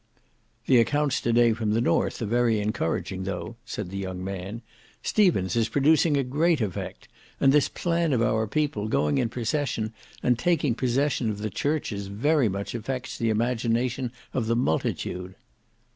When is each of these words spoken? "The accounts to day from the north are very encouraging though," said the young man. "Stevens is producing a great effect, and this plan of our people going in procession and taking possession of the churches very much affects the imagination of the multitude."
"The 0.65 0.79
accounts 0.79 1.21
to 1.21 1.31
day 1.31 1.53
from 1.53 1.73
the 1.73 1.79
north 1.79 2.23
are 2.23 2.25
very 2.25 2.59
encouraging 2.59 3.23
though," 3.25 3.55
said 3.65 3.91
the 3.91 3.99
young 3.99 4.23
man. 4.23 4.63
"Stevens 5.03 5.55
is 5.55 5.69
producing 5.69 6.17
a 6.17 6.23
great 6.23 6.59
effect, 6.59 7.07
and 7.39 7.53
this 7.53 7.69
plan 7.69 8.11
of 8.11 8.19
our 8.19 8.47
people 8.47 8.87
going 8.87 9.19
in 9.19 9.29
procession 9.29 9.93
and 10.23 10.39
taking 10.39 10.73
possession 10.73 11.29
of 11.29 11.37
the 11.37 11.51
churches 11.51 12.07
very 12.07 12.49
much 12.49 12.73
affects 12.73 13.15
the 13.15 13.29
imagination 13.29 14.11
of 14.33 14.47
the 14.47 14.55
multitude." 14.55 15.35